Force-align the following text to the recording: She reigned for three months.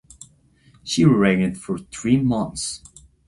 She 0.83 1.05
reigned 1.05 1.59
for 1.59 1.77
three 1.77 2.17
months. 2.17 2.81